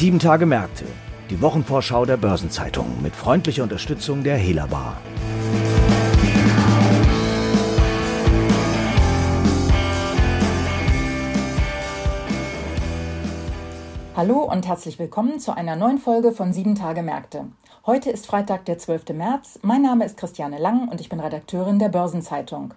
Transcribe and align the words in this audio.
Sieben 0.00 0.18
Tage 0.18 0.46
Märkte, 0.46 0.86
die 1.28 1.42
Wochenvorschau 1.42 2.06
der 2.06 2.16
Börsenzeitung 2.16 3.02
mit 3.02 3.14
freundlicher 3.14 3.64
Unterstützung 3.64 4.24
der 4.24 4.38
Hela 4.38 4.64
Bar. 4.64 4.96
Hallo 14.16 14.38
und 14.44 14.66
herzlich 14.66 14.98
willkommen 14.98 15.38
zu 15.38 15.54
einer 15.54 15.76
neuen 15.76 15.98
Folge 15.98 16.32
von 16.32 16.54
Sieben 16.54 16.76
Tage 16.76 17.02
Märkte. 17.02 17.44
Heute 17.84 18.08
ist 18.08 18.26
Freitag, 18.26 18.64
der 18.64 18.78
12. 18.78 19.10
März. 19.10 19.58
Mein 19.60 19.82
Name 19.82 20.06
ist 20.06 20.16
Christiane 20.16 20.56
Lang 20.56 20.88
und 20.88 21.02
ich 21.02 21.10
bin 21.10 21.20
Redakteurin 21.20 21.78
der 21.78 21.90
Börsenzeitung. 21.90 22.72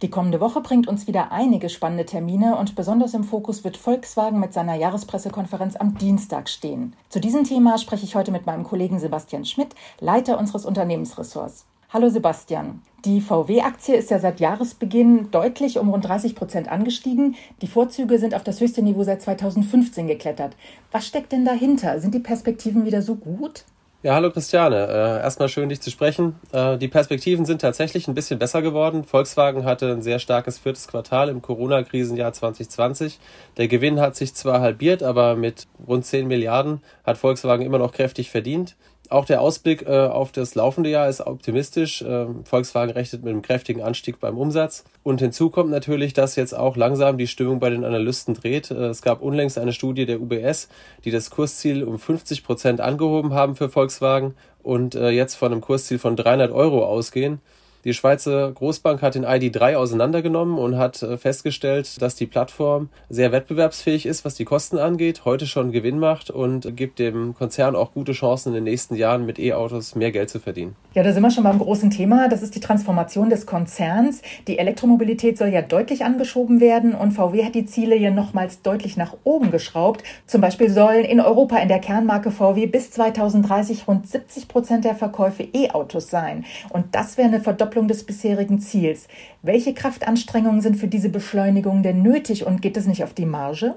Die 0.00 0.10
kommende 0.10 0.40
Woche 0.40 0.60
bringt 0.60 0.86
uns 0.86 1.08
wieder 1.08 1.32
einige 1.32 1.68
spannende 1.68 2.06
Termine 2.06 2.56
und 2.56 2.76
besonders 2.76 3.14
im 3.14 3.24
Fokus 3.24 3.64
wird 3.64 3.76
Volkswagen 3.76 4.38
mit 4.38 4.52
seiner 4.52 4.76
Jahrespressekonferenz 4.76 5.74
am 5.74 5.98
Dienstag 5.98 6.48
stehen. 6.48 6.94
Zu 7.08 7.18
diesem 7.18 7.42
Thema 7.42 7.78
spreche 7.78 8.04
ich 8.04 8.14
heute 8.14 8.30
mit 8.30 8.46
meinem 8.46 8.62
Kollegen 8.62 9.00
Sebastian 9.00 9.44
Schmidt, 9.44 9.74
Leiter 9.98 10.38
unseres 10.38 10.66
Unternehmensressorts. 10.66 11.66
Hallo 11.92 12.10
Sebastian. 12.10 12.80
Die 13.04 13.20
VW-Aktie 13.20 13.96
ist 13.96 14.12
ja 14.12 14.20
seit 14.20 14.38
Jahresbeginn 14.38 15.32
deutlich 15.32 15.80
um 15.80 15.88
rund 15.88 16.06
30 16.06 16.36
Prozent 16.36 16.68
angestiegen. 16.68 17.34
Die 17.60 17.66
Vorzüge 17.66 18.20
sind 18.20 18.36
auf 18.36 18.44
das 18.44 18.60
höchste 18.60 18.82
Niveau 18.82 19.02
seit 19.02 19.20
2015 19.20 20.06
geklettert. 20.06 20.54
Was 20.92 21.08
steckt 21.08 21.32
denn 21.32 21.44
dahinter? 21.44 21.98
Sind 21.98 22.14
die 22.14 22.20
Perspektiven 22.20 22.84
wieder 22.84 23.02
so 23.02 23.16
gut? 23.16 23.64
Ja, 24.00 24.14
hallo 24.14 24.30
Christiane. 24.30 24.76
Äh, 24.86 25.22
erstmal 25.24 25.48
schön, 25.48 25.70
dich 25.70 25.80
zu 25.80 25.90
sprechen. 25.90 26.36
Äh, 26.52 26.78
die 26.78 26.86
Perspektiven 26.86 27.44
sind 27.44 27.60
tatsächlich 27.60 28.06
ein 28.06 28.14
bisschen 28.14 28.38
besser 28.38 28.62
geworden. 28.62 29.02
Volkswagen 29.02 29.64
hatte 29.64 29.90
ein 29.90 30.02
sehr 30.02 30.20
starkes 30.20 30.56
viertes 30.56 30.86
Quartal 30.86 31.28
im 31.28 31.42
Corona-Krisenjahr 31.42 32.32
2020. 32.32 33.18
Der 33.56 33.66
Gewinn 33.66 33.98
hat 33.98 34.14
sich 34.14 34.34
zwar 34.34 34.60
halbiert, 34.60 35.02
aber 35.02 35.34
mit 35.34 35.66
rund 35.84 36.04
10 36.04 36.28
Milliarden 36.28 36.80
hat 37.02 37.18
Volkswagen 37.18 37.66
immer 37.66 37.78
noch 37.78 37.90
kräftig 37.90 38.30
verdient. 38.30 38.76
Auch 39.10 39.24
der 39.24 39.40
Ausblick 39.40 39.86
äh, 39.86 40.06
auf 40.06 40.32
das 40.32 40.54
laufende 40.54 40.90
Jahr 40.90 41.08
ist 41.08 41.22
optimistisch. 41.22 42.02
Äh, 42.02 42.26
Volkswagen 42.44 42.92
rechnet 42.92 43.24
mit 43.24 43.32
einem 43.32 43.40
kräftigen 43.40 43.82
Anstieg 43.82 44.20
beim 44.20 44.36
Umsatz. 44.36 44.84
Und 45.02 45.20
hinzu 45.20 45.48
kommt 45.48 45.70
natürlich, 45.70 46.12
dass 46.12 46.36
jetzt 46.36 46.54
auch 46.54 46.76
langsam 46.76 47.16
die 47.16 47.26
Stimmung 47.26 47.58
bei 47.58 47.70
den 47.70 47.84
Analysten 47.84 48.34
dreht. 48.34 48.70
Äh, 48.70 48.88
es 48.88 49.00
gab 49.00 49.22
unlängst 49.22 49.58
eine 49.58 49.72
Studie 49.72 50.04
der 50.04 50.20
UBS, 50.20 50.68
die 51.04 51.10
das 51.10 51.30
Kursziel 51.30 51.84
um 51.84 51.98
50 51.98 52.44
Prozent 52.44 52.80
angehoben 52.82 53.32
haben 53.32 53.56
für 53.56 53.70
Volkswagen 53.70 54.34
und 54.62 54.94
äh, 54.94 55.08
jetzt 55.08 55.36
von 55.36 55.52
einem 55.52 55.62
Kursziel 55.62 55.98
von 55.98 56.14
300 56.14 56.52
Euro 56.52 56.84
ausgehen. 56.84 57.40
Die 57.84 57.94
Schweizer 57.94 58.50
Großbank 58.50 59.02
hat 59.02 59.14
den 59.14 59.24
ID3 59.24 59.76
auseinandergenommen 59.76 60.58
und 60.58 60.76
hat 60.76 61.00
äh, 61.00 61.16
festgestellt, 61.16 62.02
dass 62.02 62.16
die 62.16 62.26
Plattform 62.26 62.88
sehr 63.08 63.30
wettbewerbsfähig 63.30 64.04
ist, 64.04 64.24
was 64.24 64.34
die 64.34 64.44
Kosten 64.44 64.78
angeht, 64.78 65.24
heute 65.24 65.46
schon 65.46 65.70
Gewinn 65.70 66.00
macht 66.00 66.28
und 66.28 66.76
gibt 66.76 66.98
dem 66.98 67.34
Konzern 67.36 67.76
auch 67.76 67.92
gute 67.92 68.12
Chancen 68.12 68.48
in 68.48 68.54
den 68.56 68.64
nächsten 68.64 68.96
Jahren 68.96 69.26
mit 69.26 69.38
E-Autos 69.38 69.94
mehr 69.94 70.10
Geld 70.10 70.28
zu 70.28 70.40
verdienen. 70.40 70.74
Ja, 70.94 71.04
da 71.04 71.12
sind 71.12 71.22
wir 71.22 71.30
schon 71.30 71.44
beim 71.44 71.60
großen 71.60 71.90
Thema. 71.90 72.28
Das 72.28 72.42
ist 72.42 72.56
die 72.56 72.60
Transformation 72.60 73.30
des 73.30 73.46
Konzerns. 73.46 74.22
Die 74.48 74.58
Elektromobilität 74.58 75.38
soll 75.38 75.48
ja 75.48 75.62
deutlich 75.62 76.04
angeschoben 76.04 76.60
werden 76.60 76.96
und 76.96 77.12
VW 77.12 77.44
hat 77.44 77.54
die 77.54 77.66
Ziele 77.66 77.96
ja 77.96 78.10
nochmals 78.10 78.62
deutlich 78.62 78.96
nach 78.96 79.14
oben 79.22 79.52
geschraubt. 79.52 80.02
Zum 80.26 80.40
Beispiel 80.40 80.68
sollen 80.68 81.04
in 81.04 81.20
Europa 81.20 81.58
in 81.58 81.68
der 81.68 81.78
Kernmarke 81.78 82.32
VW 82.32 82.66
bis 82.66 82.90
2030 82.90 83.86
rund 83.86 84.08
70 84.08 84.48
Prozent 84.48 84.84
der 84.84 84.96
Verkäufe 84.96 85.44
E-Autos 85.44 86.10
sein. 86.10 86.44
Und 86.70 86.96
das 86.96 87.16
wäre 87.16 87.28
eine 87.28 87.40
Verdopplung 87.40 87.67
Verdopplung 87.68 87.88
des 87.88 88.04
bisherigen 88.04 88.60
Ziels. 88.60 89.08
Welche 89.42 89.74
Kraftanstrengungen 89.74 90.62
sind 90.62 90.76
für 90.76 90.88
diese 90.88 91.10
Beschleunigung 91.10 91.82
denn 91.82 92.02
nötig 92.02 92.46
und 92.46 92.62
geht 92.62 92.76
es 92.76 92.86
nicht 92.86 93.04
auf 93.04 93.12
die 93.12 93.26
Marge? 93.26 93.74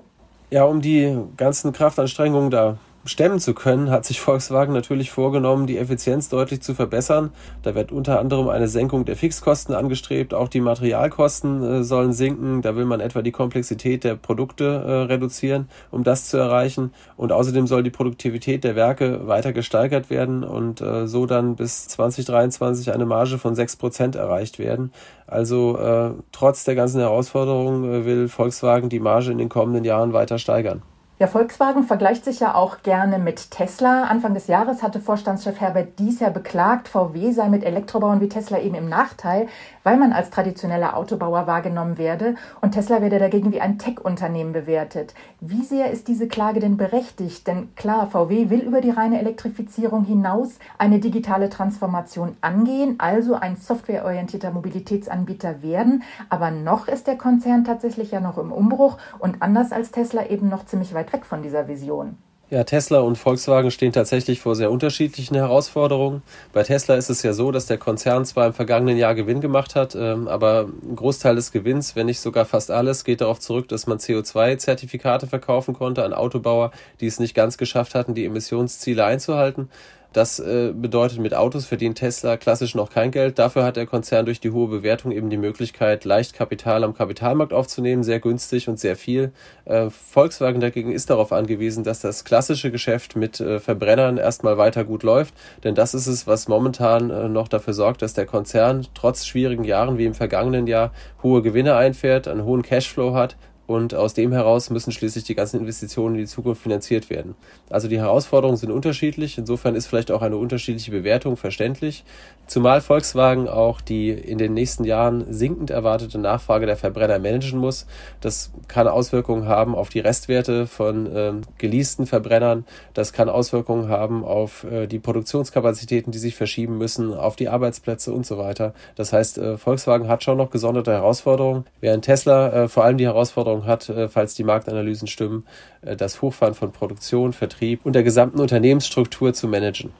Ja, 0.49 0.63
um 0.63 0.81
die 0.81 1.17
ganzen 1.37 1.73
Kraftanstrengungen 1.73 2.51
da 2.51 2.77
stemmen 3.05 3.39
zu 3.39 3.53
können, 3.53 3.89
hat 3.89 4.05
sich 4.05 4.21
Volkswagen 4.21 4.73
natürlich 4.73 5.11
vorgenommen, 5.11 5.67
die 5.67 5.77
Effizienz 5.77 6.29
deutlich 6.29 6.61
zu 6.61 6.75
verbessern. 6.75 7.31
Da 7.63 7.73
wird 7.75 7.91
unter 7.91 8.19
anderem 8.19 8.49
eine 8.49 8.67
Senkung 8.67 9.05
der 9.05 9.15
Fixkosten 9.15 9.73
angestrebt, 9.73 10.33
auch 10.33 10.47
die 10.47 10.61
Materialkosten 10.61 11.63
äh, 11.63 11.83
sollen 11.83 12.13
sinken. 12.13 12.61
Da 12.61 12.75
will 12.75 12.85
man 12.85 12.99
etwa 12.99 13.21
die 13.21 13.31
Komplexität 13.31 14.03
der 14.03 14.15
Produkte 14.15 14.65
äh, 14.65 14.91
reduzieren, 15.11 15.67
um 15.89 16.03
das 16.03 16.29
zu 16.29 16.37
erreichen. 16.37 16.93
Und 17.17 17.31
außerdem 17.31 17.67
soll 17.67 17.83
die 17.83 17.89
Produktivität 17.89 18.63
der 18.63 18.75
Werke 18.75 19.27
weiter 19.27 19.53
gesteigert 19.53 20.09
werden 20.09 20.43
und 20.43 20.81
äh, 20.81 21.07
so 21.07 21.25
dann 21.25 21.55
bis 21.55 21.87
2023 21.87 22.93
eine 22.93 23.05
Marge 23.05 23.37
von 23.37 23.55
sechs 23.55 23.75
Prozent 23.75 24.15
erreicht 24.15 24.59
werden. 24.59 24.91
Also 25.25 25.77
äh, 25.77 26.11
trotz 26.31 26.65
der 26.65 26.75
ganzen 26.75 26.99
Herausforderungen 26.99 27.91
äh, 27.91 28.05
will 28.05 28.27
Volkswagen 28.27 28.89
die 28.89 28.99
Marge 28.99 29.31
in 29.31 29.37
den 29.37 29.49
kommenden 29.49 29.85
Jahren 29.85 30.13
weiter 30.13 30.37
steigern. 30.37 30.81
Ja, 31.21 31.27
Volkswagen 31.27 31.83
vergleicht 31.83 32.25
sich 32.25 32.39
ja 32.39 32.55
auch 32.55 32.81
gerne 32.81 33.19
mit 33.19 33.51
Tesla. 33.51 34.05
Anfang 34.05 34.33
des 34.33 34.47
Jahres 34.47 34.81
hatte 34.81 34.99
Vorstandschef 34.99 35.61
Herbert 35.61 35.99
Dies 35.99 36.19
ja 36.19 36.31
beklagt, 36.31 36.87
VW 36.87 37.31
sei 37.31 37.47
mit 37.47 37.63
Elektrobauern 37.63 38.21
wie 38.21 38.27
Tesla 38.27 38.57
eben 38.57 38.73
im 38.73 38.89
Nachteil, 38.89 39.47
weil 39.83 39.97
man 39.97 40.13
als 40.13 40.29
traditioneller 40.29 40.95
Autobauer 40.95 41.47
wahrgenommen 41.47 41.97
werde 41.97 42.35
und 42.61 42.71
Tesla 42.71 43.01
werde 43.01 43.19
dagegen 43.19 43.51
wie 43.51 43.61
ein 43.61 43.77
Tech-Unternehmen 43.77 44.53
bewertet. 44.53 45.13
Wie 45.39 45.63
sehr 45.63 45.91
ist 45.91 46.07
diese 46.07 46.27
Klage 46.27 46.59
denn 46.59 46.77
berechtigt? 46.77 47.47
Denn 47.47 47.73
klar, 47.75 48.07
VW 48.07 48.49
will 48.49 48.61
über 48.61 48.81
die 48.81 48.89
reine 48.89 49.19
Elektrifizierung 49.19 50.03
hinaus 50.03 50.59
eine 50.77 50.99
digitale 50.99 51.49
Transformation 51.49 52.35
angehen, 52.41 52.95
also 52.99 53.35
ein 53.35 53.55
softwareorientierter 53.55 54.51
Mobilitätsanbieter 54.51 55.61
werden. 55.61 56.03
Aber 56.29 56.51
noch 56.51 56.87
ist 56.87 57.07
der 57.07 57.17
Konzern 57.17 57.63
tatsächlich 57.63 58.11
ja 58.11 58.19
noch 58.19 58.37
im 58.37 58.51
Umbruch 58.51 58.97
und 59.19 59.41
anders 59.41 59.71
als 59.71 59.91
Tesla 59.91 60.27
eben 60.27 60.49
noch 60.49 60.65
ziemlich 60.65 60.93
weit 60.93 61.13
weg 61.13 61.25
von 61.25 61.41
dieser 61.41 61.67
Vision. 61.67 62.17
Ja, 62.51 62.65
Tesla 62.65 62.99
und 62.99 63.17
Volkswagen 63.17 63.71
stehen 63.71 63.93
tatsächlich 63.93 64.41
vor 64.41 64.57
sehr 64.57 64.71
unterschiedlichen 64.71 65.35
Herausforderungen. 65.35 66.21
Bei 66.51 66.63
Tesla 66.63 66.95
ist 66.95 67.09
es 67.09 67.23
ja 67.23 67.31
so, 67.31 67.49
dass 67.53 67.65
der 67.65 67.77
Konzern 67.77 68.25
zwar 68.25 68.47
im 68.47 68.53
vergangenen 68.53 68.97
Jahr 68.97 69.15
Gewinn 69.15 69.39
gemacht 69.39 69.73
hat, 69.73 69.95
ähm, 69.95 70.27
aber 70.27 70.67
ein 70.83 70.97
Großteil 70.97 71.35
des 71.35 71.53
Gewinns, 71.53 71.95
wenn 71.95 72.07
nicht 72.07 72.19
sogar 72.19 72.43
fast 72.43 72.69
alles, 72.69 73.05
geht 73.05 73.21
darauf 73.21 73.39
zurück, 73.39 73.69
dass 73.69 73.87
man 73.87 73.99
CO2-Zertifikate 73.99 75.27
verkaufen 75.27 75.73
konnte 75.73 76.03
an 76.03 76.11
Autobauer, 76.11 76.71
die 76.99 77.07
es 77.07 77.21
nicht 77.21 77.35
ganz 77.35 77.57
geschafft 77.57 77.95
hatten, 77.95 78.15
die 78.15 78.25
Emissionsziele 78.25 79.05
einzuhalten. 79.05 79.69
Das 80.13 80.39
äh, 80.39 80.73
bedeutet, 80.75 81.19
mit 81.19 81.33
Autos 81.33 81.65
verdient 81.65 81.97
Tesla 81.97 82.35
klassisch 82.35 82.75
noch 82.75 82.89
kein 82.89 83.11
Geld. 83.11 83.39
Dafür 83.39 83.63
hat 83.63 83.77
der 83.77 83.85
Konzern 83.85 84.25
durch 84.25 84.41
die 84.41 84.51
hohe 84.51 84.67
Bewertung 84.67 85.13
eben 85.13 85.29
die 85.29 85.37
Möglichkeit, 85.37 86.03
leicht 86.03 86.33
Kapital 86.33 86.83
am 86.83 86.93
Kapitalmarkt 86.93 87.53
aufzunehmen, 87.53 88.03
sehr 88.03 88.19
günstig 88.19 88.67
und 88.67 88.77
sehr 88.77 88.97
viel. 88.97 89.31
Äh, 89.63 89.89
Volkswagen 89.89 90.59
dagegen 90.59 90.91
ist 90.91 91.09
darauf 91.09 91.31
angewiesen, 91.31 91.85
dass 91.85 92.01
das 92.01 92.25
klassische 92.25 92.71
Geschäft 92.71 93.15
mit 93.15 93.39
äh, 93.39 93.59
Verbrennern 93.61 94.17
erstmal 94.17 94.57
weiter 94.57 94.83
gut 94.83 95.03
läuft, 95.03 95.33
denn 95.63 95.75
das 95.75 95.93
ist 95.93 96.07
es, 96.07 96.27
was 96.27 96.49
momentan 96.49 97.09
äh, 97.09 97.29
noch 97.29 97.47
dafür 97.47 97.73
sorgt, 97.73 98.01
dass 98.01 98.13
der 98.13 98.25
Konzern 98.25 98.85
trotz 98.93 99.25
schwierigen 99.25 99.63
Jahren 99.63 99.97
wie 99.97 100.05
im 100.05 100.13
vergangenen 100.13 100.67
Jahr 100.67 100.91
hohe 101.23 101.41
Gewinne 101.41 101.77
einfährt, 101.77 102.27
einen 102.27 102.43
hohen 102.43 102.63
Cashflow 102.63 103.13
hat, 103.13 103.37
und 103.67 103.93
aus 103.93 104.13
dem 104.13 104.31
heraus 104.33 104.69
müssen 104.69 104.91
schließlich 104.91 105.23
die 105.23 105.35
ganzen 105.35 105.59
Investitionen 105.59 106.15
in 106.15 106.21
die 106.21 106.27
Zukunft 106.27 106.61
finanziert 106.61 107.09
werden. 107.09 107.35
Also 107.69 107.87
die 107.87 107.99
Herausforderungen 107.99 108.57
sind 108.57 108.71
unterschiedlich. 108.71 109.37
Insofern 109.37 109.75
ist 109.75 109.87
vielleicht 109.87 110.11
auch 110.11 110.21
eine 110.21 110.37
unterschiedliche 110.37 110.91
Bewertung 110.91 111.37
verständlich. 111.37 112.03
Zumal 112.47 112.81
Volkswagen 112.81 113.47
auch 113.47 113.79
die 113.79 114.09
in 114.09 114.37
den 114.37 114.53
nächsten 114.53 114.83
Jahren 114.83 115.31
sinkend 115.31 115.69
erwartete 115.69 116.17
Nachfrage 116.17 116.65
der 116.65 116.75
Verbrenner 116.75 117.17
managen 117.19 117.59
muss. 117.59 117.85
Das 118.19 118.51
kann 118.67 118.89
Auswirkungen 118.89 119.47
haben 119.47 119.73
auf 119.73 119.87
die 119.87 120.01
Restwerte 120.01 120.67
von 120.67 121.05
äh, 121.15 121.33
geleasten 121.57 122.07
Verbrennern. 122.07 122.65
Das 122.93 123.13
kann 123.13 123.29
Auswirkungen 123.29 123.87
haben 123.87 124.25
auf 124.25 124.65
äh, 124.65 124.87
die 124.87 124.99
Produktionskapazitäten, 124.99 126.11
die 126.11 126.17
sich 126.17 126.35
verschieben 126.35 126.77
müssen, 126.77 127.13
auf 127.13 127.37
die 127.37 127.47
Arbeitsplätze 127.47 128.11
und 128.11 128.25
so 128.25 128.37
weiter. 128.37 128.73
Das 128.95 129.13
heißt, 129.13 129.37
äh, 129.37 129.57
Volkswagen 129.57 130.09
hat 130.09 130.23
schon 130.23 130.37
noch 130.37 130.49
gesonderte 130.49 130.91
Herausforderungen, 130.91 131.65
während 131.79 132.03
Tesla 132.03 132.63
äh, 132.63 132.67
vor 132.67 132.83
allem 132.83 132.97
die 132.97 133.05
Herausforderung 133.05 133.50
Herausforderung 133.51 133.65
hat, 133.65 133.89
äh, 133.89 134.07
falls 134.07 134.35
die 134.35 134.43
Marktanalysen 134.43 135.07
stimmen, 135.07 135.45
äh, 135.81 135.95
das 135.95 136.21
Hochfahren 136.21 136.53
von 136.53 136.71
Produktion, 136.71 137.33
Vertrieb 137.33 137.81
und 137.85 137.93
der 137.93 138.03
gesamten 138.03 138.39
Unternehmensstruktur 138.39 139.33
zu 139.33 139.47
managen. 139.47 139.91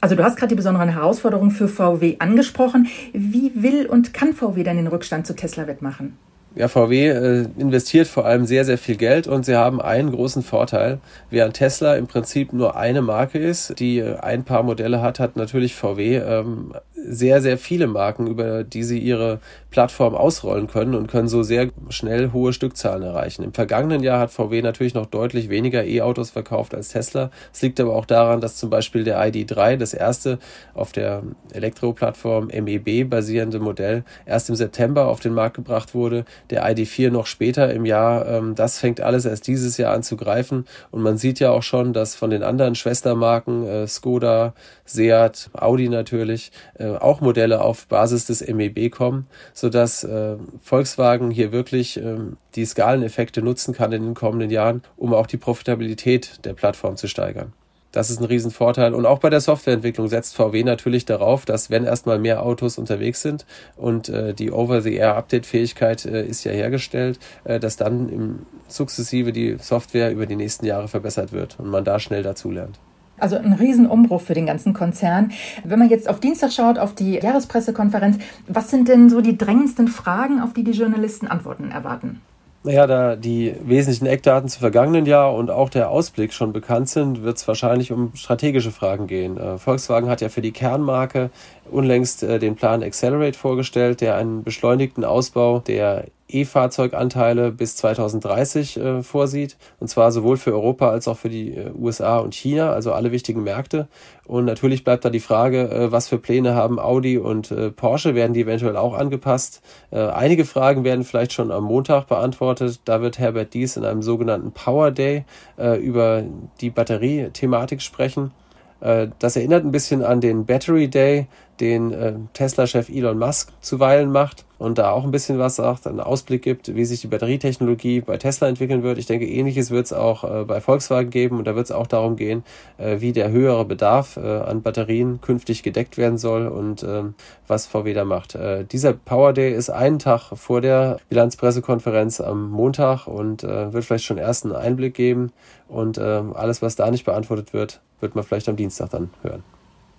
Also 0.00 0.14
du 0.14 0.22
hast 0.22 0.36
gerade 0.36 0.50
die 0.50 0.56
besonderen 0.56 0.90
Herausforderungen 0.90 1.50
für 1.50 1.68
VW 1.68 2.16
angesprochen. 2.18 2.86
Wie 3.12 3.52
will 3.54 3.86
und 3.86 4.12
kann 4.12 4.34
VW 4.34 4.62
denn 4.62 4.76
den 4.76 4.86
Rückstand 4.88 5.26
zu 5.26 5.34
Tesla 5.34 5.66
wettmachen? 5.66 6.18
Ja, 6.54 6.68
VW 6.68 7.08
äh, 7.08 7.46
investiert 7.58 8.06
vor 8.06 8.24
allem 8.24 8.46
sehr, 8.46 8.64
sehr 8.64 8.78
viel 8.78 8.96
Geld 8.96 9.26
und 9.26 9.44
sie 9.44 9.56
haben 9.56 9.80
einen 9.80 10.10
großen 10.10 10.42
Vorteil. 10.42 11.00
Während 11.28 11.54
Tesla 11.54 11.96
im 11.96 12.06
Prinzip 12.06 12.54
nur 12.54 12.76
eine 12.76 13.02
Marke 13.02 13.38
ist, 13.38 13.78
die 13.78 14.02
ein 14.02 14.44
paar 14.44 14.62
Modelle 14.62 15.02
hat, 15.02 15.20
hat 15.20 15.36
natürlich 15.36 15.74
VW 15.74 16.16
ähm, 16.16 16.72
sehr, 16.96 17.40
sehr 17.42 17.58
viele 17.58 17.86
Marken, 17.86 18.26
über 18.26 18.64
die 18.64 18.82
sie 18.82 18.98
ihre 18.98 19.40
Plattform 19.70 20.14
ausrollen 20.14 20.66
können 20.66 20.94
und 20.94 21.08
können 21.08 21.28
so 21.28 21.42
sehr 21.42 21.68
schnell 21.90 22.32
hohe 22.32 22.52
Stückzahlen 22.52 23.02
erreichen. 23.02 23.42
Im 23.42 23.52
vergangenen 23.52 24.02
Jahr 24.02 24.20
hat 24.20 24.30
VW 24.30 24.62
natürlich 24.62 24.94
noch 24.94 25.06
deutlich 25.06 25.50
weniger 25.50 25.84
E-Autos 25.84 26.30
verkauft 26.30 26.74
als 26.74 26.88
Tesla. 26.88 27.30
Es 27.52 27.60
liegt 27.60 27.78
aber 27.80 27.94
auch 27.94 28.06
daran, 28.06 28.40
dass 28.40 28.56
zum 28.56 28.70
Beispiel 28.70 29.04
der 29.04 29.20
ID3, 29.20 29.76
das 29.76 29.92
erste 29.92 30.38
auf 30.72 30.92
der 30.92 31.22
Elektroplattform 31.52 32.46
MEB 32.46 33.08
basierende 33.10 33.60
Modell, 33.60 34.04
erst 34.24 34.48
im 34.48 34.56
September 34.56 35.08
auf 35.08 35.20
den 35.20 35.34
Markt 35.34 35.56
gebracht 35.56 35.94
wurde. 35.94 36.24
Der 36.48 36.66
ID4 36.66 37.10
noch 37.10 37.26
später 37.26 37.72
im 37.72 37.84
Jahr. 37.84 38.26
Ähm, 38.26 38.54
das 38.54 38.78
fängt 38.78 39.02
alles 39.02 39.26
erst 39.26 39.46
dieses 39.46 39.76
Jahr 39.76 39.92
an 39.92 40.02
zu 40.02 40.16
greifen. 40.16 40.64
Und 40.90 41.02
man 41.02 41.18
sieht 41.18 41.40
ja 41.40 41.50
auch 41.50 41.62
schon, 41.62 41.92
dass 41.92 42.14
von 42.14 42.30
den 42.30 42.42
anderen 42.42 42.74
Schwestermarken 42.74 43.66
äh, 43.66 43.86
Skoda, 43.86 44.54
Seat, 44.86 45.50
Audi 45.52 45.88
natürlich 45.88 46.50
äh, 46.94 46.96
auch 46.96 47.20
Modelle 47.20 47.60
auf 47.60 47.86
Basis 47.86 48.26
des 48.26 48.46
MEB 48.46 48.90
kommen, 48.90 49.26
so 49.52 49.66
sodass 49.66 50.04
äh, 50.04 50.36
Volkswagen 50.62 51.32
hier 51.32 51.50
wirklich 51.50 51.96
äh, 51.96 52.18
die 52.54 52.64
Skaleneffekte 52.64 53.42
nutzen 53.42 53.74
kann 53.74 53.90
in 53.90 54.04
den 54.04 54.14
kommenden 54.14 54.50
Jahren, 54.50 54.82
um 54.96 55.12
auch 55.12 55.26
die 55.26 55.38
Profitabilität 55.38 56.44
der 56.44 56.54
Plattform 56.54 56.96
zu 56.96 57.08
steigern. 57.08 57.52
Das 57.90 58.10
ist 58.10 58.20
ein 58.20 58.26
Riesenvorteil. 58.26 58.94
Und 58.94 59.06
auch 59.06 59.18
bei 59.18 59.30
der 59.30 59.40
Softwareentwicklung 59.40 60.06
setzt 60.06 60.36
VW 60.36 60.62
natürlich 60.62 61.04
darauf, 61.04 61.46
dass 61.46 61.68
wenn 61.70 61.84
erstmal 61.84 62.18
mehr 62.18 62.42
Autos 62.44 62.78
unterwegs 62.78 63.22
sind 63.22 63.44
und 63.76 64.08
äh, 64.08 64.34
die 64.34 64.52
Over-the-Air-Update-Fähigkeit 64.52 66.04
äh, 66.04 66.24
ist 66.24 66.44
ja 66.44 66.52
hergestellt, 66.52 67.18
äh, 67.44 67.58
dass 67.58 67.76
dann 67.76 68.08
im, 68.08 68.38
sukzessive 68.68 69.32
die 69.32 69.56
Software 69.58 70.12
über 70.12 70.26
die 70.26 70.36
nächsten 70.36 70.66
Jahre 70.66 70.86
verbessert 70.86 71.32
wird 71.32 71.58
und 71.58 71.70
man 71.70 71.84
da 71.84 71.98
schnell 71.98 72.22
dazulernt. 72.22 72.78
Also 73.18 73.36
ein 73.36 73.52
Riesenumbruch 73.52 74.20
für 74.20 74.34
den 74.34 74.46
ganzen 74.46 74.74
Konzern. 74.74 75.32
Wenn 75.64 75.78
man 75.78 75.88
jetzt 75.88 76.08
auf 76.08 76.20
Dienstag 76.20 76.52
schaut, 76.52 76.78
auf 76.78 76.94
die 76.94 77.14
Jahrespressekonferenz, 77.14 78.18
was 78.46 78.70
sind 78.70 78.88
denn 78.88 79.08
so 79.08 79.20
die 79.20 79.38
drängendsten 79.38 79.88
Fragen, 79.88 80.40
auf 80.40 80.52
die 80.52 80.64
die 80.64 80.72
Journalisten 80.72 81.26
Antworten 81.26 81.70
erwarten? 81.70 82.20
Naja, 82.66 82.88
da 82.88 83.14
die 83.14 83.54
wesentlichen 83.62 84.06
Eckdaten 84.06 84.48
zum 84.48 84.58
vergangenen 84.58 85.06
Jahr 85.06 85.32
und 85.32 85.52
auch 85.52 85.68
der 85.68 85.88
Ausblick 85.88 86.32
schon 86.32 86.52
bekannt 86.52 86.88
sind, 86.88 87.22
wird 87.22 87.36
es 87.36 87.46
wahrscheinlich 87.46 87.92
um 87.92 88.10
strategische 88.16 88.72
Fragen 88.72 89.06
gehen. 89.06 89.38
Äh, 89.38 89.56
Volkswagen 89.56 90.08
hat 90.08 90.20
ja 90.20 90.28
für 90.28 90.42
die 90.42 90.50
Kernmarke 90.50 91.30
unlängst 91.70 92.24
äh, 92.24 92.40
den 92.40 92.56
Plan 92.56 92.82
Accelerate 92.82 93.38
vorgestellt, 93.38 94.00
der 94.00 94.16
einen 94.16 94.42
beschleunigten 94.42 95.04
Ausbau 95.04 95.60
der 95.60 96.06
E-Fahrzeuganteile 96.28 97.52
bis 97.52 97.76
2030 97.76 98.76
äh, 98.76 99.02
vorsieht. 99.02 99.56
Und 99.80 99.88
zwar 99.88 100.10
sowohl 100.12 100.36
für 100.36 100.52
Europa 100.52 100.90
als 100.90 101.08
auch 101.08 101.16
für 101.16 101.28
die 101.28 101.54
äh, 101.54 101.70
USA 101.78 102.18
und 102.18 102.34
China, 102.34 102.72
also 102.72 102.92
alle 102.92 103.12
wichtigen 103.12 103.44
Märkte. 103.44 103.88
Und 104.24 104.44
natürlich 104.44 104.82
bleibt 104.82 105.04
da 105.04 105.10
die 105.10 105.20
Frage, 105.20 105.70
äh, 105.70 105.92
was 105.92 106.08
für 106.08 106.18
Pläne 106.18 106.54
haben 106.54 106.80
Audi 106.80 107.18
und 107.18 107.50
äh, 107.50 107.70
Porsche? 107.70 108.14
Werden 108.14 108.32
die 108.32 108.40
eventuell 108.40 108.76
auch 108.76 108.94
angepasst? 108.94 109.62
Äh, 109.90 110.00
einige 110.00 110.44
Fragen 110.44 110.84
werden 110.84 111.04
vielleicht 111.04 111.32
schon 111.32 111.50
am 111.50 111.64
Montag 111.64 112.08
beantwortet. 112.08 112.80
Da 112.84 113.00
wird 113.00 113.18
Herbert 113.18 113.54
Dies 113.54 113.76
in 113.76 113.84
einem 113.84 114.02
sogenannten 114.02 114.52
Power 114.52 114.90
Day 114.90 115.24
äh, 115.58 115.78
über 115.78 116.24
die 116.60 116.70
Batteriethematik 116.70 117.82
sprechen. 117.82 118.32
Das 118.78 119.36
erinnert 119.36 119.64
ein 119.64 119.70
bisschen 119.70 120.04
an 120.04 120.20
den 120.20 120.44
Battery 120.44 120.88
Day, 120.88 121.28
den 121.60 121.92
äh, 121.92 122.14
Tesla-Chef 122.32 122.88
Elon 122.88 123.18
Musk 123.18 123.52
zuweilen 123.60 124.10
macht 124.10 124.44
und 124.58 124.78
da 124.78 124.90
auch 124.90 125.04
ein 125.04 125.10
bisschen 125.10 125.38
was 125.38 125.56
sagt, 125.56 125.86
einen 125.86 126.00
Ausblick 126.00 126.42
gibt, 126.42 126.74
wie 126.74 126.84
sich 126.84 127.00
die 127.02 127.08
Batterietechnologie 127.08 128.00
bei 128.00 128.16
Tesla 128.16 128.48
entwickeln 128.48 128.82
wird. 128.82 128.98
Ich 128.98 129.06
denke, 129.06 129.26
ähnliches 129.26 129.70
wird 129.70 129.86
es 129.86 129.92
auch 129.92 130.24
äh, 130.24 130.44
bei 130.44 130.60
Volkswagen 130.60 131.10
geben 131.10 131.38
und 131.38 131.46
da 131.46 131.54
wird 131.54 131.66
es 131.66 131.72
auch 131.72 131.86
darum 131.86 132.16
gehen, 132.16 132.42
äh, 132.78 133.00
wie 133.00 133.12
der 133.12 133.30
höhere 133.30 133.64
Bedarf 133.64 134.16
äh, 134.16 134.20
an 134.20 134.62
Batterien 134.62 135.20
künftig 135.20 135.62
gedeckt 135.62 135.98
werden 135.98 136.18
soll 136.18 136.46
und 136.46 136.82
ähm, 136.82 137.14
was 137.46 137.66
VW 137.66 137.92
da 137.92 138.04
macht. 138.04 138.34
Äh, 138.34 138.64
dieser 138.64 138.92
Power 138.92 139.32
Day 139.32 139.52
ist 139.52 139.70
einen 139.70 139.98
Tag 139.98 140.32
vor 140.34 140.60
der 140.60 140.98
Bilanzpressekonferenz 141.08 142.20
am 142.20 142.50
Montag 142.50 143.06
und 143.06 143.44
äh, 143.44 143.72
wird 143.72 143.84
vielleicht 143.84 144.04
schon 144.04 144.18
ersten 144.18 144.52
Einblick 144.52 144.94
geben 144.94 145.32
und 145.68 145.98
ähm, 145.98 146.34
alles, 146.34 146.62
was 146.62 146.76
da 146.76 146.90
nicht 146.90 147.04
beantwortet 147.04 147.52
wird, 147.52 147.80
wird 148.00 148.14
man 148.14 148.24
vielleicht 148.24 148.48
am 148.48 148.56
Dienstag 148.56 148.90
dann 148.90 149.10
hören. 149.22 149.55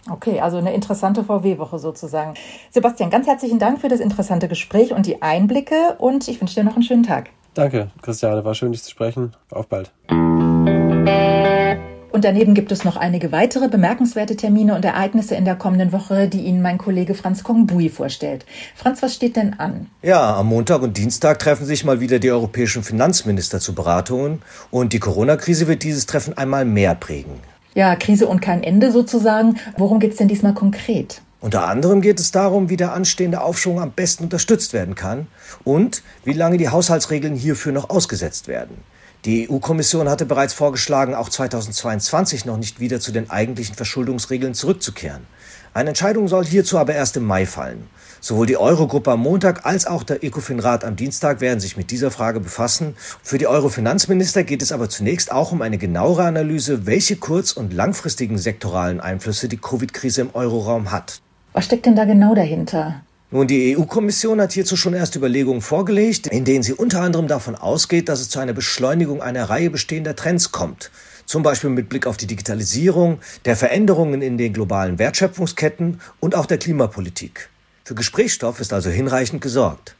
Okay, 0.09 0.39
also 0.39 0.57
eine 0.57 0.73
interessante 0.73 1.23
VW-Woche 1.23 1.79
sozusagen. 1.79 2.33
Sebastian, 2.71 3.09
ganz 3.09 3.27
herzlichen 3.27 3.59
Dank 3.59 3.79
für 3.79 3.89
das 3.89 3.99
interessante 3.99 4.47
Gespräch 4.47 4.93
und 4.93 5.05
die 5.05 5.21
Einblicke 5.21 5.95
und 5.97 6.27
ich 6.27 6.39
wünsche 6.39 6.55
dir 6.55 6.63
noch 6.63 6.75
einen 6.75 6.83
schönen 6.83 7.03
Tag. 7.03 7.29
Danke, 7.53 7.89
Christiane, 8.01 8.45
war 8.45 8.53
schön, 8.53 8.71
dich 8.71 8.83
zu 8.83 8.91
sprechen. 8.91 9.35
Auf 9.51 9.67
bald. 9.67 9.91
Und 12.17 12.23
daneben 12.23 12.55
gibt 12.55 12.71
es 12.71 12.83
noch 12.83 12.97
einige 12.97 13.31
weitere 13.31 13.67
bemerkenswerte 13.67 14.35
Termine 14.35 14.75
und 14.75 14.83
Ereignisse 14.83 15.35
in 15.35 15.45
der 15.45 15.55
kommenden 15.55 15.91
Woche, 15.91 16.27
die 16.27 16.41
Ihnen 16.41 16.63
mein 16.63 16.79
Kollege 16.79 17.13
Franz 17.13 17.43
Kongbui 17.43 17.89
vorstellt. 17.89 18.45
Franz, 18.75 19.03
was 19.03 19.13
steht 19.13 19.35
denn 19.35 19.59
an? 19.59 19.87
Ja, 20.01 20.35
am 20.35 20.47
Montag 20.47 20.81
und 20.81 20.97
Dienstag 20.97 21.37
treffen 21.37 21.65
sich 21.65 21.83
mal 21.83 21.99
wieder 21.99 22.17
die 22.17 22.31
europäischen 22.31 22.81
Finanzminister 22.81 23.59
zu 23.59 23.75
Beratungen 23.75 24.41
und 24.71 24.93
die 24.93 24.99
Corona-Krise 24.99 25.67
wird 25.67 25.83
dieses 25.83 26.07
Treffen 26.07 26.35
einmal 26.35 26.65
mehr 26.65 26.95
prägen 26.95 27.39
ja, 27.77 27.95
Krise 27.95 28.25
und 28.27 28.41
kein 28.41 28.63
Ende 28.63 28.91
sozusagen. 28.91 29.57
Worum 29.77 29.99
geht 29.99 30.13
es 30.13 30.17
denn 30.17 30.27
diesmal 30.27 30.55
konkret? 30.55 31.21
Unter 31.39 31.67
anderem 31.67 32.01
geht 32.01 32.19
es 32.19 32.31
darum, 32.31 32.71
wie 32.71 32.75
der 32.75 32.93
anstehende 32.93 33.41
Aufschwung 33.41 33.79
am 33.79 33.91
besten 33.91 34.23
unterstützt 34.23 34.73
werden 34.73 34.95
kann 34.95 35.27
und 35.63 36.01
wie 36.23 36.33
lange 36.33 36.57
die 36.57 36.69
Haushaltsregeln 36.69 37.35
hierfür 37.35 37.71
noch 37.71 37.91
ausgesetzt 37.91 38.47
werden. 38.47 38.77
Die 39.25 39.47
EU-Kommission 39.47 40.09
hatte 40.09 40.25
bereits 40.25 40.53
vorgeschlagen, 40.53 41.13
auch 41.13 41.29
2022 41.29 42.45
noch 42.45 42.57
nicht 42.57 42.79
wieder 42.79 42.99
zu 42.99 43.11
den 43.11 43.29
eigentlichen 43.29 43.75
Verschuldungsregeln 43.75 44.55
zurückzukehren. 44.55 45.27
Eine 45.77 45.89
Entscheidung 45.89 46.27
soll 46.27 46.43
hierzu 46.43 46.79
aber 46.79 46.95
erst 46.95 47.17
im 47.17 47.25
Mai 47.25 47.45
fallen. 47.45 47.85
Sowohl 48.19 48.47
die 48.47 48.57
Eurogruppe 48.57 49.11
am 49.11 49.19
Montag 49.19 49.63
als 49.67 49.85
auch 49.85 50.01
der 50.01 50.23
ECOFIN-Rat 50.23 50.83
am 50.83 50.95
Dienstag 50.95 51.39
werden 51.39 51.59
sich 51.59 51.77
mit 51.77 51.91
dieser 51.91 52.09
Frage 52.09 52.39
befassen. 52.39 52.95
Für 53.21 53.37
die 53.37 53.45
Euro-Finanzminister 53.45 54.43
geht 54.43 54.63
es 54.63 54.71
aber 54.71 54.89
zunächst 54.89 55.31
auch 55.31 55.51
um 55.51 55.61
eine 55.61 55.77
genauere 55.77 56.23
Analyse, 56.23 56.87
welche 56.87 57.17
kurz- 57.17 57.51
und 57.51 57.75
langfristigen 57.75 58.39
sektoralen 58.39 58.99
Einflüsse 58.99 59.49
die 59.49 59.57
Covid-Krise 59.57 60.21
im 60.21 60.29
Euroraum 60.33 60.91
hat. 60.91 61.21
Was 61.53 61.65
steckt 61.65 61.85
denn 61.85 61.95
da 61.95 62.05
genau 62.05 62.33
dahinter? 62.33 63.03
Nun, 63.29 63.45
die 63.45 63.77
EU-Kommission 63.77 64.41
hat 64.41 64.53
hierzu 64.53 64.77
schon 64.77 64.95
erst 64.95 65.15
Überlegungen 65.15 65.61
vorgelegt, 65.61 66.25
in 66.25 66.43
denen 66.43 66.63
sie 66.63 66.73
unter 66.73 67.01
anderem 67.01 67.27
davon 67.27 67.53
ausgeht, 67.53 68.09
dass 68.09 68.19
es 68.19 68.29
zu 68.29 68.39
einer 68.39 68.53
Beschleunigung 68.53 69.21
einer 69.21 69.47
Reihe 69.47 69.69
bestehender 69.69 70.15
Trends 70.15 70.51
kommt 70.51 70.89
zum 71.27 71.43
Beispiel 71.43 71.69
mit 71.69 71.89
Blick 71.89 72.07
auf 72.07 72.17
die 72.17 72.25
Digitalisierung, 72.25 73.19
der 73.45 73.55
Veränderungen 73.55 74.23
in 74.23 74.39
den 74.39 74.53
globalen 74.53 74.97
Wertschöpfungsketten 74.97 76.01
und 76.19 76.33
auch 76.33 76.47
der 76.47 76.57
Klimapolitik. 76.57 77.49
Für 77.83 77.93
Gesprächsstoff 77.93 78.59
ist 78.59 78.73
also 78.73 78.89
hinreichend 78.89 79.41
gesorgt. 79.41 79.95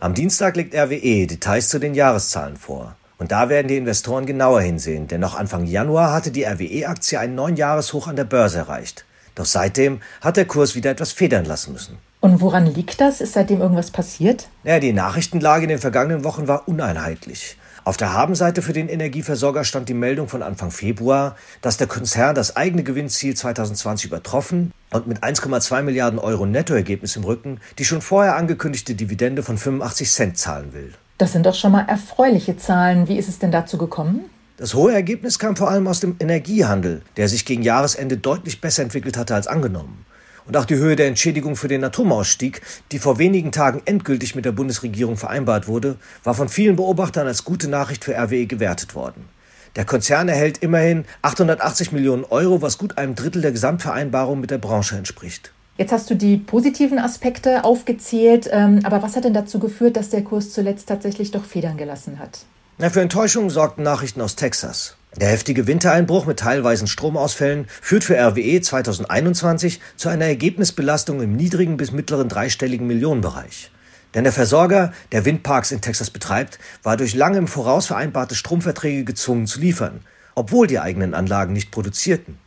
Am 0.00 0.14
Dienstag 0.14 0.56
legt 0.56 0.74
RWE 0.74 1.26
Details 1.26 1.68
zu 1.68 1.78
den 1.78 1.94
Jahreszahlen 1.94 2.56
vor. 2.56 2.96
Und 3.18 3.32
da 3.32 3.48
werden 3.48 3.66
die 3.66 3.76
Investoren 3.76 4.26
genauer 4.26 4.60
hinsehen, 4.60 5.08
denn 5.08 5.20
noch 5.20 5.36
Anfang 5.36 5.66
Januar 5.66 6.12
hatte 6.12 6.30
die 6.30 6.44
RWE-Aktie 6.44 7.18
einen 7.18 7.34
neuen 7.34 7.56
Jahreshoch 7.56 8.06
an 8.06 8.14
der 8.14 8.24
Börse 8.24 8.58
erreicht. 8.58 9.04
Doch 9.34 9.44
seitdem 9.44 10.00
hat 10.20 10.36
der 10.36 10.44
Kurs 10.44 10.76
wieder 10.76 10.92
etwas 10.92 11.10
federn 11.10 11.44
lassen 11.44 11.72
müssen. 11.72 11.98
Und 12.20 12.40
woran 12.40 12.66
liegt 12.66 13.00
das? 13.00 13.20
Ist 13.20 13.32
seitdem 13.32 13.60
irgendwas 13.60 13.90
passiert? 13.90 14.48
Ja, 14.62 14.78
die 14.78 14.92
Nachrichtenlage 14.92 15.64
in 15.64 15.68
den 15.68 15.78
vergangenen 15.78 16.22
Wochen 16.22 16.46
war 16.46 16.68
uneinheitlich. 16.68 17.56
Auf 17.88 17.96
der 17.96 18.12
Habenseite 18.12 18.60
für 18.60 18.74
den 18.74 18.90
Energieversorger 18.90 19.64
stand 19.64 19.88
die 19.88 19.94
Meldung 19.94 20.28
von 20.28 20.42
Anfang 20.42 20.70
Februar, 20.70 21.36
dass 21.62 21.78
der 21.78 21.86
Konzern 21.86 22.34
das 22.34 22.54
eigene 22.54 22.82
Gewinnziel 22.82 23.34
2020 23.34 24.08
übertroffen 24.08 24.72
und 24.90 25.06
mit 25.06 25.22
1,2 25.22 25.80
Milliarden 25.80 26.18
Euro 26.18 26.44
Nettoergebnis 26.44 27.16
im 27.16 27.24
Rücken 27.24 27.60
die 27.78 27.86
schon 27.86 28.02
vorher 28.02 28.36
angekündigte 28.36 28.94
Dividende 28.94 29.42
von 29.42 29.56
85 29.56 30.10
Cent 30.10 30.36
zahlen 30.36 30.74
will. 30.74 30.92
Das 31.16 31.32
sind 31.32 31.46
doch 31.46 31.54
schon 31.54 31.72
mal 31.72 31.88
erfreuliche 31.88 32.58
Zahlen. 32.58 33.08
Wie 33.08 33.16
ist 33.16 33.30
es 33.30 33.38
denn 33.38 33.52
dazu 33.52 33.78
gekommen? 33.78 34.26
Das 34.58 34.74
hohe 34.74 34.92
Ergebnis 34.92 35.38
kam 35.38 35.56
vor 35.56 35.70
allem 35.70 35.88
aus 35.88 36.00
dem 36.00 36.16
Energiehandel, 36.20 37.00
der 37.16 37.30
sich 37.30 37.46
gegen 37.46 37.62
Jahresende 37.62 38.18
deutlich 38.18 38.60
besser 38.60 38.82
entwickelt 38.82 39.16
hatte 39.16 39.34
als 39.34 39.46
angenommen 39.46 40.04
und 40.48 40.56
auch 40.56 40.64
die 40.64 40.76
Höhe 40.76 40.96
der 40.96 41.06
Entschädigung 41.06 41.54
für 41.54 41.68
den 41.68 41.84
Atomausstieg, 41.84 42.62
die 42.90 42.98
vor 42.98 43.18
wenigen 43.18 43.52
Tagen 43.52 43.82
endgültig 43.84 44.34
mit 44.34 44.44
der 44.44 44.52
Bundesregierung 44.52 45.16
vereinbart 45.16 45.68
wurde, 45.68 45.96
war 46.24 46.34
von 46.34 46.48
vielen 46.48 46.76
Beobachtern 46.76 47.26
als 47.26 47.44
gute 47.44 47.68
Nachricht 47.68 48.04
für 48.04 48.16
RWE 48.16 48.46
gewertet 48.46 48.94
worden. 48.94 49.28
Der 49.76 49.84
Konzern 49.84 50.28
erhält 50.28 50.58
immerhin 50.58 51.04
880 51.22 51.92
Millionen 51.92 52.24
Euro, 52.24 52.62
was 52.62 52.78
gut 52.78 52.98
einem 52.98 53.14
Drittel 53.14 53.42
der 53.42 53.52
Gesamtvereinbarung 53.52 54.40
mit 54.40 54.50
der 54.50 54.58
Branche 54.58 54.96
entspricht. 54.96 55.52
Jetzt 55.76 55.92
hast 55.92 56.10
du 56.10 56.16
die 56.16 56.38
positiven 56.38 56.98
Aspekte 56.98 57.62
aufgezählt, 57.64 58.48
ähm, 58.50 58.80
aber 58.82 59.02
was 59.02 59.14
hat 59.14 59.24
denn 59.24 59.34
dazu 59.34 59.60
geführt, 59.60 59.96
dass 59.96 60.10
der 60.10 60.24
Kurs 60.24 60.50
zuletzt 60.50 60.88
tatsächlich 60.88 61.30
doch 61.30 61.44
Federn 61.44 61.76
gelassen 61.76 62.18
hat? 62.18 62.40
Na, 62.78 62.90
für 62.90 63.00
Enttäuschung 63.00 63.50
sorgten 63.50 63.84
Nachrichten 63.84 64.20
aus 64.20 64.34
Texas. 64.34 64.97
Der 65.16 65.28
heftige 65.28 65.66
Wintereinbruch 65.66 66.26
mit 66.26 66.38
teilweisen 66.38 66.86
Stromausfällen 66.86 67.66
führt 67.80 68.04
für 68.04 68.16
RWE 68.16 68.60
2021 68.60 69.80
zu 69.96 70.08
einer 70.08 70.26
Ergebnisbelastung 70.26 71.22
im 71.22 71.34
niedrigen 71.34 71.76
bis 71.76 71.92
mittleren 71.92 72.28
dreistelligen 72.28 72.86
Millionenbereich. 72.86 73.70
Denn 74.14 74.24
der 74.24 74.32
Versorger, 74.32 74.92
der 75.12 75.24
Windparks 75.24 75.72
in 75.72 75.80
Texas 75.80 76.10
betreibt, 76.10 76.58
war 76.82 76.96
durch 76.96 77.14
lange 77.14 77.38
im 77.38 77.48
Voraus 77.48 77.86
vereinbarte 77.86 78.34
Stromverträge 78.34 79.04
gezwungen 79.04 79.46
zu 79.46 79.60
liefern, 79.60 80.00
obwohl 80.34 80.66
die 80.66 80.78
eigenen 80.78 81.14
Anlagen 81.14 81.52
nicht 81.52 81.70
produzierten. 81.70 82.38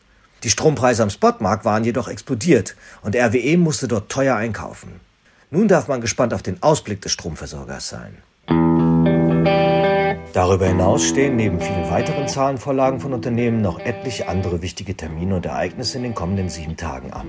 Die 0.43 0.49
Strompreise 0.49 1.03
am 1.03 1.09
Spotmarkt 1.09 1.65
waren 1.65 1.83
jedoch 1.83 2.07
explodiert 2.07 2.75
und 3.01 3.15
RWE 3.15 3.57
musste 3.57 3.87
dort 3.87 4.09
teuer 4.09 4.35
einkaufen. 4.35 4.99
Nun 5.49 5.67
darf 5.67 5.87
man 5.87 6.01
gespannt 6.01 6.33
auf 6.33 6.41
den 6.41 6.61
Ausblick 6.63 7.01
des 7.01 7.11
Stromversorgers 7.11 7.89
sein. 7.89 8.17
Darüber 10.33 10.65
hinaus 10.65 11.03
stehen 11.03 11.35
neben 11.35 11.59
vielen 11.59 11.89
weiteren 11.89 12.25
Zahlenvorlagen 12.25 13.01
von 13.01 13.11
Unternehmen 13.11 13.61
noch 13.61 13.79
etliche 13.79 14.29
andere 14.29 14.61
wichtige 14.61 14.95
Termine 14.95 15.35
und 15.35 15.45
Ereignisse 15.45 15.97
in 15.97 16.03
den 16.03 16.15
kommenden 16.15 16.47
sieben 16.47 16.77
Tagen 16.77 17.11
an. 17.11 17.27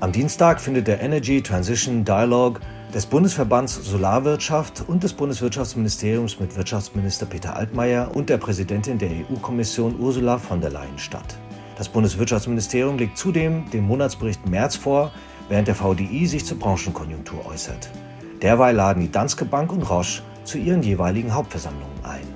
Am 0.00 0.12
Dienstag 0.12 0.60
findet 0.60 0.88
der 0.88 1.00
Energy 1.00 1.42
Transition 1.42 2.04
Dialogue 2.04 2.60
des 2.92 3.06
Bundesverbands 3.06 3.76
Solarwirtschaft 3.76 4.84
und 4.86 5.04
des 5.04 5.14
Bundeswirtschaftsministeriums 5.14 6.38
mit 6.38 6.54
Wirtschaftsminister 6.54 7.24
Peter 7.24 7.56
Altmaier 7.56 8.10
und 8.14 8.28
der 8.28 8.36
Präsidentin 8.36 8.98
der 8.98 9.08
EU-Kommission 9.08 9.98
Ursula 9.98 10.36
von 10.36 10.60
der 10.60 10.70
Leyen 10.70 10.98
statt. 10.98 11.34
Das 11.78 11.88
Bundeswirtschaftsministerium 11.88 12.98
legt 12.98 13.16
zudem 13.16 13.70
den 13.70 13.86
Monatsbericht 13.86 14.46
März 14.46 14.76
vor, 14.76 15.12
während 15.48 15.66
der 15.66 15.76
VDI 15.76 16.26
sich 16.26 16.44
zur 16.44 16.58
Branchenkonjunktur 16.58 17.46
äußert. 17.46 17.88
Derweil 18.42 18.76
laden 18.76 19.00
die 19.00 19.10
Danske 19.10 19.46
Bank 19.46 19.72
und 19.72 19.82
Roche 19.82 20.22
zu 20.48 20.58
ihren 20.58 20.82
jeweiligen 20.82 21.34
Hauptversammlungen 21.34 22.04
ein. 22.04 22.26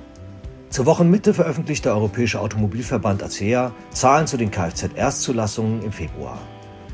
Zur 0.69 0.85
Wochenmitte 0.85 1.33
veröffentlicht 1.33 1.85
der 1.85 1.93
Europäische 1.93 2.39
Automobilverband 2.39 3.23
ACEA 3.23 3.73
Zahlen 3.91 4.27
zu 4.27 4.37
den 4.37 4.51
Kfz-Erstzulassungen 4.51 5.81
im 5.81 5.91
Februar. 5.91 6.37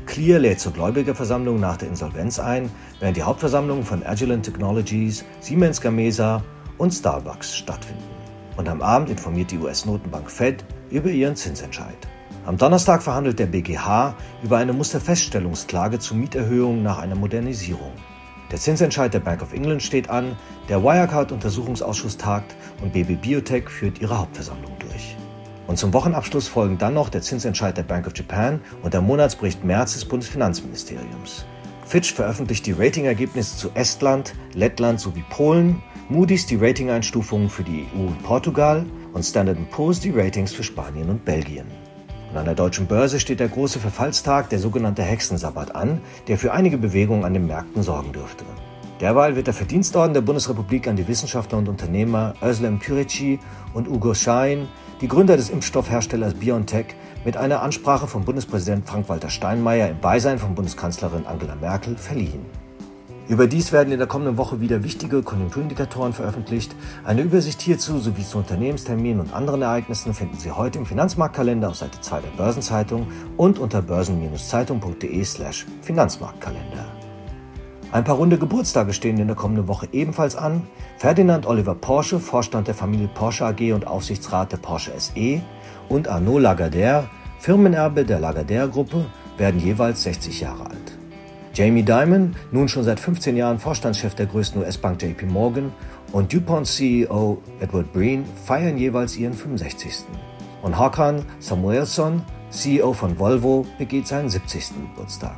Clear 0.06 0.38
lädt 0.38 0.60
zur 0.60 0.72
Gläubigerversammlung 0.72 1.60
nach 1.60 1.76
der 1.76 1.88
Insolvenz 1.88 2.38
ein, 2.38 2.70
während 2.98 3.16
die 3.16 3.22
Hauptversammlungen 3.22 3.84
von 3.84 4.04
Agilent 4.04 4.44
Technologies, 4.44 5.24
Siemens 5.40 5.80
Gamesa 5.80 6.42
und 6.78 6.92
Starbucks 6.92 7.56
stattfinden. 7.56 8.02
Und 8.56 8.68
am 8.68 8.82
Abend 8.82 9.10
informiert 9.10 9.50
die 9.50 9.58
US-Notenbank 9.58 10.30
Fed 10.30 10.64
über 10.90 11.10
ihren 11.10 11.36
Zinsentscheid. 11.36 11.96
Am 12.46 12.56
Donnerstag 12.56 13.02
verhandelt 13.02 13.38
der 13.38 13.46
BGH 13.46 14.16
über 14.42 14.56
eine 14.56 14.72
Musterfeststellungsklage 14.72 15.98
zu 15.98 16.14
Mieterhöhungen 16.14 16.82
nach 16.82 16.98
einer 16.98 17.14
Modernisierung. 17.14 17.92
Der 18.50 18.58
Zinsentscheid 18.58 19.14
der 19.14 19.20
Bank 19.20 19.42
of 19.42 19.52
England 19.52 19.80
steht 19.80 20.10
an, 20.10 20.36
der 20.68 20.82
Wirecard-Untersuchungsausschuss 20.82 22.16
tagt 22.16 22.56
und 22.82 22.92
BB 22.92 23.20
Biotech 23.20 23.68
führt 23.68 24.00
ihre 24.00 24.18
Hauptversammlung 24.18 24.72
durch. 24.80 25.16
Und 25.68 25.78
zum 25.78 25.92
Wochenabschluss 25.92 26.48
folgen 26.48 26.76
dann 26.76 26.94
noch 26.94 27.10
der 27.10 27.22
Zinsentscheid 27.22 27.76
der 27.76 27.84
Bank 27.84 28.08
of 28.08 28.16
Japan 28.16 28.60
und 28.82 28.92
der 28.92 29.02
Monatsbericht 29.02 29.62
März 29.62 29.92
des 29.94 30.04
Bundesfinanzministeriums. 30.04 31.46
Fitch 31.86 32.12
veröffentlicht 32.12 32.66
die 32.66 32.72
Ratingergebnisse 32.72 33.56
zu 33.56 33.70
Estland, 33.74 34.34
Lettland 34.54 34.98
sowie 34.98 35.24
Polen, 35.30 35.80
Moody's 36.08 36.46
die 36.46 36.56
Ratingeinstufungen 36.56 37.48
für 37.48 37.62
die 37.62 37.86
EU 37.94 38.08
und 38.08 38.22
Portugal 38.24 38.84
und 39.12 39.22
Standard 39.22 39.58
Poor's 39.70 40.00
die 40.00 40.10
Ratings 40.10 40.52
für 40.52 40.64
Spanien 40.64 41.08
und 41.08 41.24
Belgien. 41.24 41.66
Und 42.30 42.36
an 42.36 42.44
der 42.44 42.54
deutschen 42.54 42.86
Börse 42.86 43.18
steht 43.18 43.40
der 43.40 43.48
große 43.48 43.80
Verfallstag, 43.80 44.48
der 44.50 44.58
sogenannte 44.58 45.02
Hexensabbat, 45.02 45.74
an, 45.74 46.00
der 46.28 46.38
für 46.38 46.52
einige 46.52 46.78
Bewegungen 46.78 47.24
an 47.24 47.34
den 47.34 47.46
Märkten 47.46 47.82
sorgen 47.82 48.12
dürfte. 48.12 48.44
Derweil 49.00 49.34
wird 49.34 49.46
der 49.46 49.54
Verdienstorden 49.54 50.14
der 50.14 50.20
Bundesrepublik 50.20 50.86
an 50.86 50.96
die 50.96 51.08
Wissenschaftler 51.08 51.58
und 51.58 51.68
Unternehmer 51.68 52.34
Özlem 52.42 52.78
Türeci 52.80 53.40
und 53.74 53.88
Ugo 53.88 54.14
Schein 54.14 54.68
die 55.00 55.08
Gründer 55.08 55.36
des 55.36 55.48
Impfstoffherstellers 55.48 56.34
BioNTech, 56.34 56.94
mit 57.24 57.36
einer 57.36 57.62
Ansprache 57.62 58.06
von 58.06 58.24
Bundespräsident 58.24 58.86
Frank-Walter 58.86 59.30
Steinmeier 59.30 59.88
im 59.88 59.98
Beisein 59.98 60.38
von 60.38 60.54
Bundeskanzlerin 60.54 61.26
Angela 61.26 61.54
Merkel 61.54 61.96
verliehen. 61.96 62.44
Überdies 63.30 63.70
werden 63.70 63.92
in 63.92 64.00
der 64.00 64.08
kommenden 64.08 64.38
Woche 64.38 64.60
wieder 64.60 64.82
wichtige 64.82 65.22
Konjunkturindikatoren 65.22 66.12
veröffentlicht. 66.12 66.74
Eine 67.04 67.22
Übersicht 67.22 67.62
hierzu 67.62 68.00
sowie 68.00 68.24
zu 68.24 68.38
Unternehmensterminen 68.38 69.20
und 69.20 69.32
anderen 69.32 69.62
Ereignissen 69.62 70.14
finden 70.14 70.36
Sie 70.36 70.50
heute 70.50 70.80
im 70.80 70.86
Finanzmarktkalender 70.86 71.68
auf 71.68 71.76
Seite 71.76 72.00
2 72.00 72.22
der 72.22 72.30
Börsenzeitung 72.30 73.06
und 73.36 73.60
unter 73.60 73.82
börsen-zeitung.de/slash 73.82 75.64
Finanzmarktkalender. 75.80 76.86
Ein 77.92 78.02
paar 78.02 78.16
runde 78.16 78.36
Geburtstage 78.36 78.92
stehen 78.92 79.18
in 79.18 79.28
der 79.28 79.36
kommenden 79.36 79.68
Woche 79.68 79.86
ebenfalls 79.92 80.34
an. 80.34 80.64
Ferdinand 80.98 81.46
Oliver 81.46 81.76
Porsche, 81.76 82.18
Vorstand 82.18 82.66
der 82.66 82.74
Familie 82.74 83.06
Porsche 83.14 83.46
AG 83.46 83.72
und 83.72 83.86
Aufsichtsrat 83.86 84.50
der 84.50 84.56
Porsche 84.56 84.90
SE 84.98 85.40
und 85.88 86.08
Arnaud 86.08 86.42
Lagardère, 86.42 87.04
Firmenerbe 87.38 88.04
der 88.04 88.18
Lagardère-Gruppe, 88.18 89.06
werden 89.36 89.60
jeweils 89.60 90.02
60 90.02 90.40
Jahre 90.40 90.66
alt. 90.66 90.99
Jamie 91.52 91.82
Dimon, 91.82 92.36
nun 92.52 92.68
schon 92.68 92.84
seit 92.84 93.00
15 93.00 93.36
Jahren 93.36 93.58
Vorstandschef 93.58 94.14
der 94.14 94.26
größten 94.26 94.62
US-Bank 94.62 95.02
JP 95.02 95.26
Morgan 95.26 95.72
und 96.12 96.32
DuPont 96.32 96.68
CEO 96.68 97.42
Edward 97.60 97.92
Breen 97.92 98.24
feiern 98.44 98.78
jeweils 98.78 99.16
ihren 99.16 99.34
65. 99.34 100.04
Und 100.62 100.78
Hakan 100.78 101.24
Samuelsson, 101.40 102.22
CEO 102.50 102.92
von 102.92 103.18
Volvo, 103.18 103.66
begeht 103.78 104.06
seinen 104.06 104.30
70. 104.30 104.74
Geburtstag. 104.94 105.36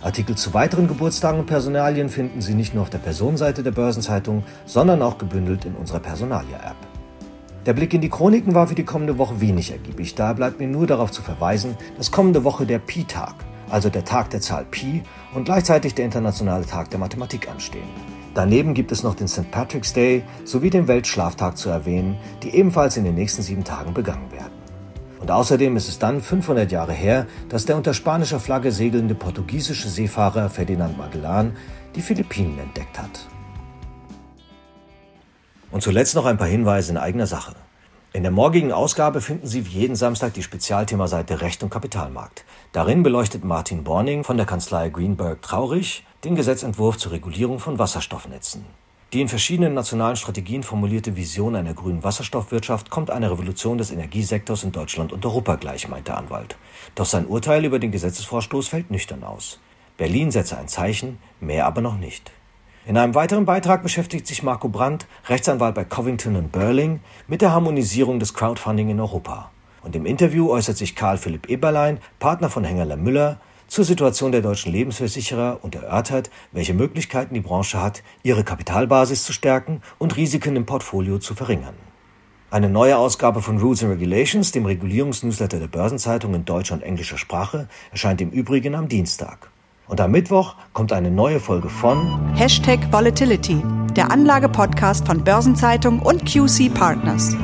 Artikel 0.00 0.34
zu 0.34 0.54
weiteren 0.54 0.88
Geburtstagen 0.88 1.40
und 1.40 1.46
Personalien 1.46 2.08
finden 2.08 2.40
Sie 2.40 2.54
nicht 2.54 2.72
nur 2.74 2.82
auf 2.82 2.90
der 2.90 2.98
Personenseite 2.98 3.62
der 3.62 3.70
Börsenzeitung, 3.70 4.44
sondern 4.64 5.02
auch 5.02 5.18
gebündelt 5.18 5.66
in 5.66 5.74
unserer 5.74 6.00
Personalia-App. 6.00 6.76
Der 7.66 7.74
Blick 7.74 7.92
in 7.92 8.00
die 8.00 8.10
Chroniken 8.10 8.54
war 8.54 8.66
für 8.66 8.74
die 8.74 8.84
kommende 8.84 9.18
Woche 9.18 9.40
wenig 9.42 9.72
ergiebig. 9.72 10.14
Da 10.14 10.32
bleibt 10.32 10.58
mir 10.58 10.68
nur 10.68 10.86
darauf 10.86 11.10
zu 11.10 11.22
verweisen, 11.22 11.76
dass 11.98 12.10
kommende 12.10 12.44
Woche 12.44 12.66
der 12.66 12.78
Pi-Tag, 12.78 13.34
also 13.70 13.88
der 13.88 14.04
Tag 14.04 14.30
der 14.30 14.40
Zahl 14.40 14.64
Pi 14.64 15.02
und 15.34 15.44
gleichzeitig 15.44 15.94
der 15.94 16.04
internationale 16.04 16.66
Tag 16.66 16.90
der 16.90 16.98
Mathematik 16.98 17.48
anstehen. 17.48 17.88
Daneben 18.34 18.74
gibt 18.74 18.90
es 18.90 19.02
noch 19.02 19.14
den 19.14 19.28
St. 19.28 19.50
Patrick's 19.50 19.92
Day 19.92 20.24
sowie 20.44 20.70
den 20.70 20.88
Weltschlaftag 20.88 21.56
zu 21.56 21.68
erwähnen, 21.70 22.16
die 22.42 22.50
ebenfalls 22.50 22.96
in 22.96 23.04
den 23.04 23.14
nächsten 23.14 23.42
sieben 23.42 23.64
Tagen 23.64 23.94
begangen 23.94 24.32
werden. 24.32 24.52
Und 25.20 25.30
außerdem 25.30 25.76
ist 25.76 25.88
es 25.88 25.98
dann 25.98 26.20
500 26.20 26.70
Jahre 26.70 26.92
her, 26.92 27.26
dass 27.48 27.64
der 27.64 27.76
unter 27.76 27.94
spanischer 27.94 28.40
Flagge 28.40 28.72
segelnde 28.72 29.14
portugiesische 29.14 29.88
Seefahrer 29.88 30.50
Ferdinand 30.50 30.98
Magellan 30.98 31.56
die 31.94 32.02
Philippinen 32.02 32.58
entdeckt 32.58 32.98
hat. 32.98 33.28
Und 35.70 35.82
zuletzt 35.82 36.14
noch 36.14 36.26
ein 36.26 36.36
paar 36.36 36.46
Hinweise 36.46 36.92
in 36.92 36.98
eigener 36.98 37.26
Sache. 37.26 37.54
In 38.16 38.22
der 38.22 38.30
morgigen 38.30 38.70
Ausgabe 38.70 39.20
finden 39.20 39.48
Sie 39.48 39.66
wie 39.66 39.80
jeden 39.80 39.96
Samstag 39.96 40.34
die 40.34 40.44
Spezialthemaseite 40.44 41.40
Recht 41.40 41.64
und 41.64 41.70
Kapitalmarkt. 41.70 42.44
Darin 42.70 43.02
beleuchtet 43.02 43.42
Martin 43.42 43.82
Borning 43.82 44.22
von 44.22 44.36
der 44.36 44.46
Kanzlei 44.46 44.88
Greenberg 44.88 45.42
Traurig 45.42 46.04
den 46.22 46.36
Gesetzentwurf 46.36 46.96
zur 46.96 47.10
Regulierung 47.10 47.58
von 47.58 47.80
Wasserstoffnetzen. 47.80 48.64
Die 49.12 49.20
in 49.20 49.28
verschiedenen 49.28 49.74
nationalen 49.74 50.14
Strategien 50.14 50.62
formulierte 50.62 51.16
Vision 51.16 51.56
einer 51.56 51.74
grünen 51.74 52.04
Wasserstoffwirtschaft 52.04 52.88
kommt 52.88 53.10
einer 53.10 53.32
Revolution 53.32 53.78
des 53.78 53.90
Energiesektors 53.90 54.62
in 54.62 54.70
Deutschland 54.70 55.12
und 55.12 55.26
Europa 55.26 55.56
gleich, 55.56 55.88
meint 55.88 56.06
der 56.06 56.16
Anwalt. 56.16 56.56
Doch 56.94 57.06
sein 57.06 57.26
Urteil 57.26 57.64
über 57.64 57.80
den 57.80 57.90
Gesetzesvorstoß 57.90 58.68
fällt 58.68 58.92
nüchtern 58.92 59.24
aus. 59.24 59.58
Berlin 59.96 60.30
setze 60.30 60.56
ein 60.56 60.68
Zeichen, 60.68 61.18
mehr 61.40 61.66
aber 61.66 61.80
noch 61.80 61.96
nicht. 61.96 62.30
In 62.86 62.98
einem 62.98 63.14
weiteren 63.14 63.46
Beitrag 63.46 63.82
beschäftigt 63.82 64.26
sich 64.26 64.42
Marco 64.42 64.68
Brandt, 64.68 65.06
Rechtsanwalt 65.28 65.74
bei 65.74 65.84
Covington 65.84 66.36
und 66.36 66.52
Burling, 66.52 67.00
mit 67.26 67.40
der 67.40 67.52
Harmonisierung 67.52 68.18
des 68.20 68.34
Crowdfunding 68.34 68.90
in 68.90 69.00
Europa. 69.00 69.50
Und 69.82 69.96
im 69.96 70.04
Interview 70.04 70.50
äußert 70.50 70.76
sich 70.76 70.94
Karl 70.94 71.16
Philipp 71.16 71.48
Eberlein, 71.48 71.98
Partner 72.18 72.50
von 72.50 72.62
Hengerler 72.62 72.98
Müller, 72.98 73.40
zur 73.68 73.86
Situation 73.86 74.32
der 74.32 74.42
deutschen 74.42 74.70
Lebensversicherer 74.70 75.60
und 75.62 75.74
erörtert, 75.74 76.28
welche 76.52 76.74
Möglichkeiten 76.74 77.32
die 77.32 77.40
Branche 77.40 77.80
hat, 77.80 78.02
ihre 78.22 78.44
Kapitalbasis 78.44 79.24
zu 79.24 79.32
stärken 79.32 79.80
und 79.96 80.18
Risiken 80.18 80.54
im 80.54 80.66
Portfolio 80.66 81.18
zu 81.18 81.34
verringern. 81.34 81.76
Eine 82.50 82.68
neue 82.68 82.98
Ausgabe 82.98 83.40
von 83.40 83.58
Rules 83.58 83.82
and 83.82 83.92
Regulations, 83.92 84.52
dem 84.52 84.66
Regulierungsnewsletter 84.66 85.58
der 85.58 85.68
Börsenzeitung 85.68 86.34
in 86.34 86.44
deutscher 86.44 86.74
und 86.74 86.82
englischer 86.82 87.16
Sprache, 87.16 87.66
erscheint 87.90 88.20
im 88.20 88.28
Übrigen 88.28 88.74
am 88.74 88.88
Dienstag. 88.88 89.50
Und 89.86 90.00
am 90.00 90.12
Mittwoch 90.12 90.54
kommt 90.72 90.92
eine 90.92 91.10
neue 91.10 91.40
Folge 91.40 91.68
von 91.68 92.34
Hashtag 92.34 92.90
Volatility, 92.90 93.62
der 93.94 94.10
Anlage-Podcast 94.10 95.06
von 95.06 95.22
Börsenzeitung 95.22 96.00
und 96.00 96.24
QC 96.24 96.72
Partners. 96.72 97.36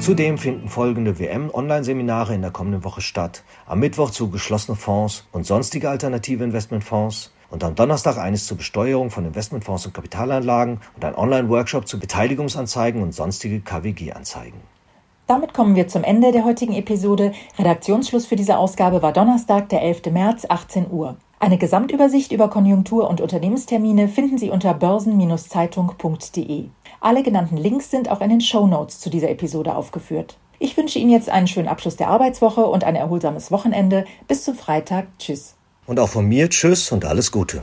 Zudem 0.00 0.36
finden 0.36 0.68
folgende 0.68 1.18
WM-Online-Seminare 1.20 2.34
in 2.34 2.42
der 2.42 2.50
kommenden 2.50 2.82
Woche 2.82 3.02
statt. 3.02 3.44
Am 3.66 3.78
Mittwoch 3.78 4.10
zu 4.10 4.30
geschlossene 4.30 4.76
Fonds 4.76 5.28
und 5.30 5.46
sonstige 5.46 5.90
alternative 5.90 6.42
Investmentfonds 6.42 7.32
und 7.50 7.62
am 7.62 7.76
Donnerstag 7.76 8.18
eines 8.18 8.46
zur 8.46 8.56
Besteuerung 8.56 9.10
von 9.10 9.24
Investmentfonds 9.24 9.86
und 9.86 9.94
Kapitalanlagen 9.94 10.80
und 10.96 11.04
ein 11.04 11.14
Online-Workshop 11.14 11.86
zu 11.86 12.00
Beteiligungsanzeigen 12.00 13.00
und 13.00 13.12
sonstige 13.12 13.60
KWG-Anzeigen. 13.60 14.60
Damit 15.28 15.54
kommen 15.54 15.76
wir 15.76 15.86
zum 15.86 16.02
Ende 16.02 16.32
der 16.32 16.44
heutigen 16.44 16.72
Episode. 16.72 17.32
Redaktionsschluss 17.58 18.26
für 18.26 18.34
diese 18.34 18.58
Ausgabe 18.58 19.02
war 19.02 19.12
Donnerstag, 19.12 19.68
der 19.68 19.82
11. 19.82 20.06
März, 20.06 20.46
18 20.48 20.90
Uhr. 20.90 21.16
Eine 21.42 21.56
Gesamtübersicht 21.56 22.32
über 22.32 22.50
Konjunktur- 22.50 23.08
und 23.08 23.22
Unternehmenstermine 23.22 24.08
finden 24.08 24.36
Sie 24.36 24.50
unter 24.50 24.74
börsen-zeitung.de. 24.74 26.64
Alle 27.00 27.22
genannten 27.22 27.56
Links 27.56 27.90
sind 27.90 28.10
auch 28.10 28.20
in 28.20 28.28
den 28.28 28.42
Show 28.42 28.66
Notes 28.66 29.00
zu 29.00 29.08
dieser 29.08 29.30
Episode 29.30 29.74
aufgeführt. 29.74 30.36
Ich 30.58 30.76
wünsche 30.76 30.98
Ihnen 30.98 31.10
jetzt 31.10 31.30
einen 31.30 31.46
schönen 31.46 31.68
Abschluss 31.68 31.96
der 31.96 32.08
Arbeitswoche 32.08 32.66
und 32.66 32.84
ein 32.84 32.94
erholsames 32.94 33.50
Wochenende. 33.50 34.04
Bis 34.28 34.44
zum 34.44 34.54
Freitag. 34.54 35.06
Tschüss. 35.18 35.54
Und 35.86 35.98
auch 35.98 36.10
von 36.10 36.26
mir 36.26 36.50
Tschüss 36.50 36.92
und 36.92 37.06
alles 37.06 37.32
Gute. 37.32 37.62